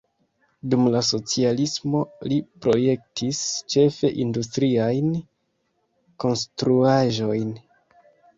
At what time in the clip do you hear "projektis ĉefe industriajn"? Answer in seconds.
2.65-5.13